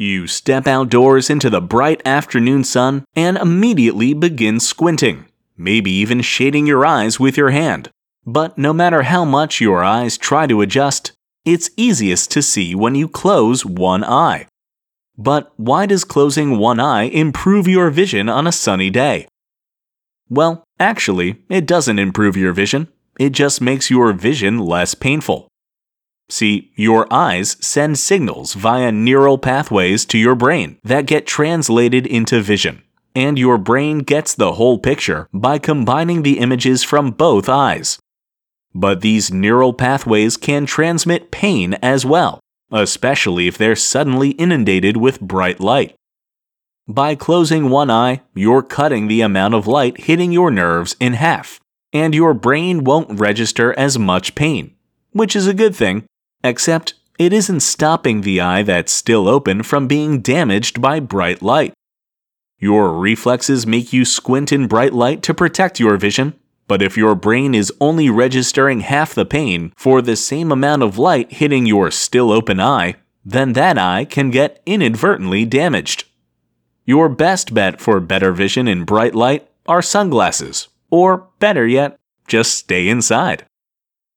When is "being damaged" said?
59.88-60.80